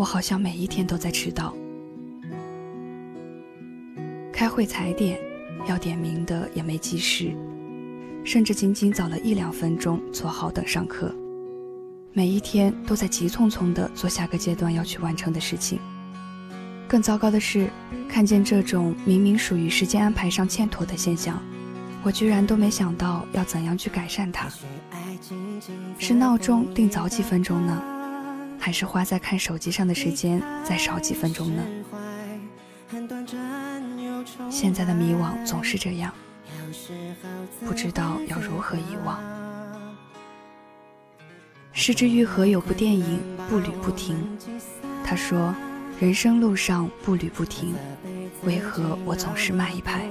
[0.00, 1.54] 我好像每一天都在迟到。
[4.32, 5.20] 开会踩点，
[5.68, 7.36] 要点名的也没及时，
[8.24, 11.14] 甚至仅仅早了一两分钟坐好等上课。
[12.14, 15.78] 每一天都在急匆匆地做下个阶段要去完成的事情。
[16.88, 17.68] 更糟糕的是，
[18.08, 21.38] 看见这种明明属于时间安排上欠妥的现象，
[22.02, 24.48] 我居然都没想到要怎样去改善它。
[25.98, 27.82] 是闹钟定早几分钟呢，
[28.60, 31.64] 还是花在看手机上的时间再少几分钟呢？
[34.50, 36.12] 现在的迷惘总是这样，
[37.66, 39.18] 不知道要如何遗忘。
[41.72, 44.16] 失之愈合有部电影《步履不停》，
[45.02, 45.54] 他说
[45.98, 47.74] ：“人生路上步履不停，
[48.44, 50.04] 为何我总是慢一拍？”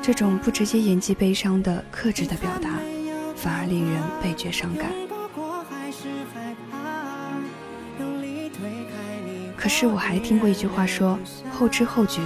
[0.00, 2.78] 这种不直接演绎悲伤的克制的表达，
[3.34, 4.90] 反而令人倍觉伤感。
[9.56, 11.18] 可是我还听过一句话说
[11.52, 12.20] ：“后知后觉。”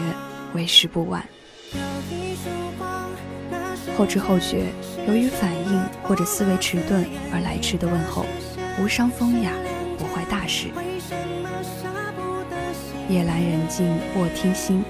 [0.55, 1.21] 为时不晚。
[3.99, 4.67] 后知后觉，
[5.09, 8.25] 由于反应或者思维迟钝而来迟的问候，
[8.81, 9.51] 无伤风雅，
[9.99, 10.69] 不坏大事。
[13.09, 14.85] 夜阑人静卧听心，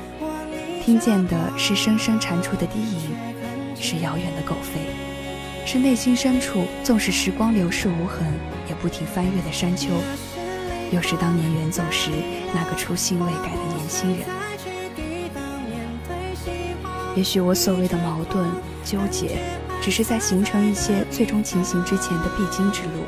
[0.85, 3.17] 听见的是声声蟾蜍的低吟，
[3.75, 8.27] 是遥远的狗吠，是内心深处纵使时光流逝无痕，
[8.69, 9.89] 也不停翻阅的山丘，
[10.95, 12.11] 又是当年远走时
[12.55, 14.21] 那个初心未改的年轻人。
[17.17, 18.49] 也许我所谓的矛盾
[18.85, 19.39] 纠结，
[19.83, 23.05] 只是在形成一些最终情形之前的必经之路，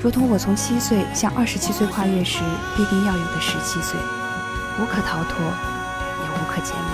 [0.00, 2.38] 如同我从七岁向二十七岁跨越时
[2.76, 3.98] 必定要有的十七岁，
[4.78, 6.92] 无可逃脱，也无可减免。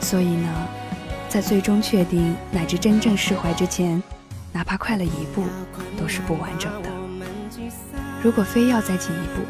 [0.00, 0.48] 所以呢，
[1.30, 4.02] 在最终确定乃至真正释怀之前，
[4.52, 5.44] 哪怕快了一步，
[5.98, 6.85] 都是不完整的。
[8.26, 9.42] 如果非要再进一步，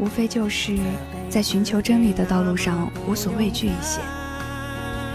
[0.00, 0.76] 无非就是。
[1.30, 4.00] 在寻求真理的道路上，无所畏惧一些，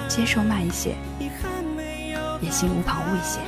[0.08, 0.96] 接受慢一些，
[2.40, 3.42] 也心无旁骛一些。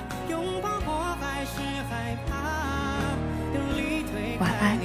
[4.42, 4.85] 晚安。